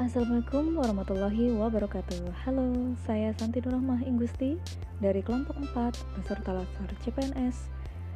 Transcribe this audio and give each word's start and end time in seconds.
Assalamualaikum 0.00 0.80
warahmatullahi 0.80 1.52
wabarakatuh 1.60 2.32
Halo, 2.48 2.96
saya 3.04 3.36
Santi 3.36 3.60
Nurahmah 3.60 4.00
Inggusti 4.00 4.56
dari 4.96 5.20
kelompok 5.20 5.60
4 5.76 6.16
peserta 6.16 6.56
latsar 6.56 6.88
CPNS 7.04 7.68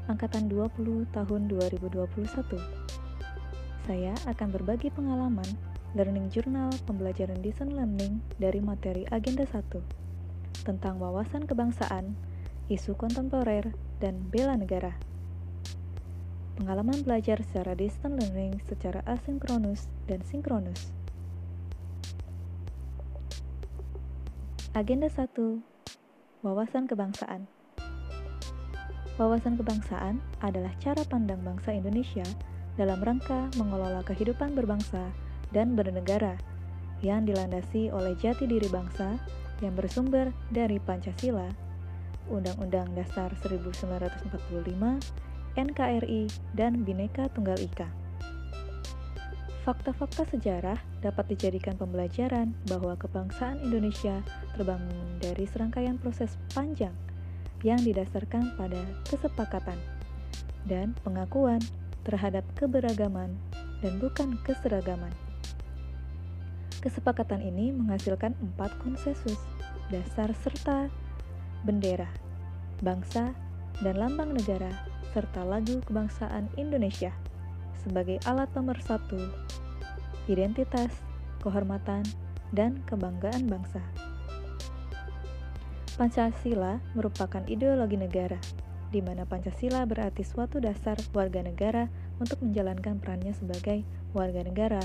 Angkatan 0.09 0.49
20 0.49 1.05
tahun 1.13 1.41
2021 1.45 2.25
Saya 3.85 4.17
akan 4.25 4.49
berbagi 4.49 4.89
pengalaman 4.97 5.45
Learning 5.93 6.33
Journal 6.33 6.73
Pembelajaran 6.89 7.45
Desain 7.45 7.69
Learning 7.69 8.25
dari 8.41 8.65
materi 8.65 9.05
Agenda 9.13 9.45
1 9.45 10.65
tentang 10.65 10.97
wawasan 10.97 11.45
kebangsaan, 11.45 12.17
isu 12.73 12.97
kontemporer, 12.97 13.77
dan 14.01 14.25
bela 14.33 14.57
negara. 14.57 14.97
Pengalaman 16.57 17.05
belajar 17.05 17.45
secara 17.45 17.77
distant 17.77 18.17
learning 18.17 18.57
secara 18.65 19.05
asinkronus 19.05 19.93
dan 20.09 20.25
sinkronus. 20.25 21.04
Agenda 24.75 25.07
1. 25.07 25.39
Wawasan 26.43 26.91
kebangsaan. 26.91 27.47
Wawasan 29.15 29.55
kebangsaan 29.55 30.19
adalah 30.43 30.75
cara 30.83 30.99
pandang 31.07 31.39
bangsa 31.47 31.71
Indonesia 31.79 32.27
dalam 32.75 32.99
rangka 32.99 33.55
mengelola 33.55 34.03
kehidupan 34.03 34.59
berbangsa 34.59 35.15
dan 35.55 35.79
bernegara 35.79 36.35
yang 37.07 37.23
dilandasi 37.23 37.95
oleh 37.95 38.19
jati 38.19 38.51
diri 38.51 38.67
bangsa 38.67 39.15
yang 39.63 39.79
bersumber 39.79 40.35
dari 40.51 40.83
Pancasila, 40.83 41.47
Undang-Undang 42.27 42.99
Dasar 42.99 43.31
1945, 43.47 44.27
NKRI, 45.55 46.27
dan 46.59 46.83
Bhinneka 46.83 47.31
Tunggal 47.31 47.63
Ika. 47.63 48.04
Fakta-fakta 49.65 50.29
sejarah 50.29 50.77
dapat 51.01 51.33
dijadikan 51.33 51.81
pembelajaran 51.81 52.53
bahwa 52.69 53.01
kebangsaan 53.01 53.65
Indonesia 53.65 54.21
terbangun 54.53 55.17
dari 55.25 55.49
serangkaian 55.49 55.97
proses 55.97 56.37
panjang 56.53 56.93
yang 57.65 57.81
didasarkan 57.81 58.61
pada 58.61 58.77
kesepakatan 59.09 59.81
dan 60.69 60.93
pengakuan 61.01 61.65
terhadap 62.05 62.45
keberagaman 62.61 63.33
dan 63.81 63.97
bukan 64.05 64.37
keseragaman. 64.45 65.17
Kesepakatan 66.85 67.41
ini 67.41 67.73
menghasilkan 67.73 68.37
empat 68.37 68.69
konsensus 68.85 69.41
dasar 69.89 70.29
serta 70.45 70.93
bendera, 71.65 72.13
bangsa, 72.85 73.33
dan 73.81 73.97
lambang 73.97 74.37
negara 74.37 74.69
serta 75.17 75.41
lagu 75.41 75.81
kebangsaan 75.89 76.53
Indonesia 76.61 77.17
sebagai 77.83 78.23
alat 78.29 78.47
pemersatu 78.55 79.19
identitas, 80.29 80.91
kehormatan, 81.45 82.05
dan 82.55 82.81
kebanggaan 82.89 83.45
bangsa. 83.51 83.83
Pancasila 85.95 86.83
merupakan 86.99 87.43
ideologi 87.47 87.95
negara, 87.95 88.39
di 88.91 88.99
mana 88.99 89.23
Pancasila 89.27 89.87
berarti 89.87 90.27
suatu 90.27 90.59
dasar 90.59 90.99
warga 91.15 91.39
negara 91.43 91.87
untuk 92.19 92.43
menjalankan 92.43 92.99
perannya 92.99 93.31
sebagai 93.35 93.87
warga 94.11 94.43
negara. 94.43 94.83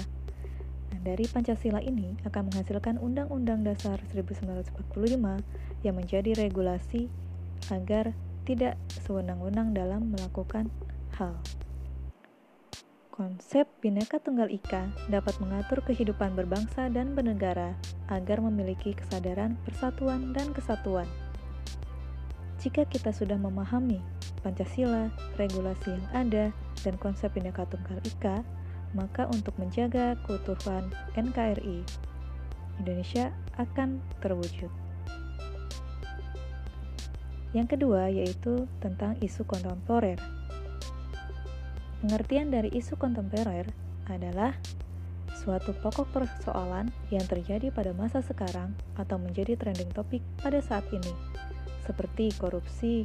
Nah, 0.90 1.00
dari 1.02 1.26
Pancasila 1.26 1.82
ini 1.82 2.18
akan 2.26 2.50
menghasilkan 2.50 3.02
Undang-Undang 3.02 3.66
Dasar 3.66 4.02
1945 4.14 5.42
yang 5.86 5.96
menjadi 5.98 6.34
regulasi 6.38 7.10
agar 7.74 8.14
tidak 8.46 8.78
sewenang-wenang 9.06 9.74
dalam 9.78 10.14
melakukan 10.14 10.74
hal. 11.18 11.38
Konsep 13.20 13.68
Bhinneka 13.84 14.24
Tunggal 14.24 14.48
Ika 14.48 15.12
dapat 15.12 15.36
mengatur 15.44 15.84
kehidupan 15.84 16.40
berbangsa 16.40 16.88
dan 16.88 17.20
bernegara 17.20 17.76
agar 18.08 18.40
memiliki 18.40 18.96
kesadaran 18.96 19.60
persatuan 19.68 20.32
dan 20.32 20.56
kesatuan. 20.56 21.04
Jika 22.64 22.88
kita 22.88 23.12
sudah 23.12 23.36
memahami 23.36 24.00
Pancasila, 24.40 25.12
regulasi 25.36 26.00
yang 26.00 26.08
ada, 26.16 26.46
dan 26.80 26.96
konsep 26.96 27.36
Bhinneka 27.36 27.68
Tunggal 27.68 28.00
Ika, 28.08 28.40
maka 28.96 29.28
untuk 29.28 29.52
menjaga 29.60 30.16
keutuhan 30.24 30.88
NKRI, 31.20 31.84
Indonesia 32.80 33.36
akan 33.60 34.00
terwujud. 34.24 34.72
Yang 37.52 37.68
kedua 37.76 38.08
yaitu 38.08 38.64
tentang 38.80 39.20
isu 39.20 39.44
kontemporer. 39.44 40.39
Pengertian 42.00 42.48
dari 42.48 42.72
isu 42.72 42.96
kontemporer 42.96 43.68
adalah 44.08 44.56
suatu 45.36 45.76
pokok 45.84 46.08
persoalan 46.16 46.88
yang 47.12 47.28
terjadi 47.28 47.76
pada 47.76 47.92
masa 47.92 48.24
sekarang 48.24 48.72
atau 48.96 49.20
menjadi 49.20 49.60
trending 49.60 49.92
topik 49.92 50.24
pada 50.40 50.64
saat 50.64 50.88
ini, 50.96 51.12
seperti 51.84 52.32
korupsi, 52.40 53.04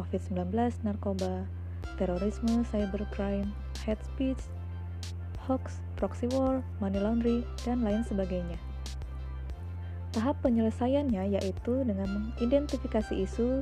COVID-19, 0.00 0.48
narkoba, 0.80 1.44
terorisme, 2.00 2.64
cybercrime, 2.72 3.52
hate 3.84 4.00
speech, 4.00 4.40
hoax, 5.44 5.84
proxy 6.00 6.24
war, 6.32 6.64
money 6.80 7.04
laundry, 7.04 7.44
dan 7.68 7.84
lain 7.84 8.00
sebagainya. 8.00 8.56
Tahap 10.16 10.40
penyelesaiannya 10.40 11.36
yaitu 11.36 11.84
dengan 11.84 12.08
mengidentifikasi 12.08 13.12
isu, 13.12 13.60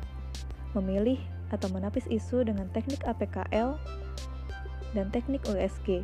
memilih 0.79 1.19
atau 1.51 1.67
menapis 1.75 2.07
isu 2.07 2.47
dengan 2.47 2.71
teknik 2.71 3.03
APKL 3.03 3.75
dan 4.97 5.13
teknik 5.15 5.45
USG. 5.47 6.03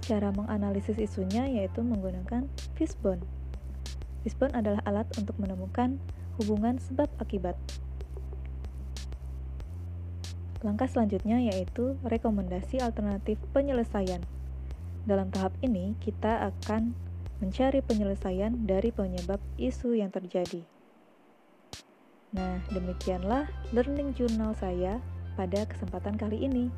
Cara 0.00 0.32
menganalisis 0.32 0.96
isunya 0.96 1.44
yaitu 1.46 1.84
menggunakan 1.84 2.48
fishbone. 2.76 3.20
Fishbone 4.24 4.52
adalah 4.52 4.80
alat 4.84 5.08
untuk 5.16 5.36
menemukan 5.40 5.96
hubungan 6.40 6.80
sebab 6.80 7.08
akibat. 7.20 7.56
Langkah 10.60 10.88
selanjutnya 10.88 11.40
yaitu 11.40 11.96
rekomendasi 12.04 12.84
alternatif 12.84 13.40
penyelesaian. 13.56 14.20
Dalam 15.08 15.32
tahap 15.32 15.56
ini, 15.64 15.96
kita 16.04 16.52
akan 16.52 16.92
mencari 17.40 17.80
penyelesaian 17.80 18.52
dari 18.68 18.92
penyebab 18.92 19.40
isu 19.56 19.96
yang 19.96 20.12
terjadi. 20.12 20.60
Nah, 22.36 22.60
demikianlah 22.68 23.48
learning 23.72 24.12
journal 24.12 24.52
saya 24.52 25.00
pada 25.34 25.64
kesempatan 25.64 26.20
kali 26.20 26.44
ini. 26.44 26.68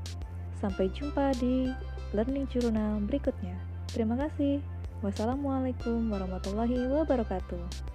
Sampai 0.58 0.90
jumpa 0.92 1.32
di 1.38 1.70
learning 2.16 2.48
journal 2.52 3.00
berikutnya. 3.04 3.56
Terima 3.92 4.16
kasih. 4.16 4.60
Wassalamualaikum 5.02 6.10
warahmatullahi 6.10 6.86
wabarakatuh. 6.90 7.91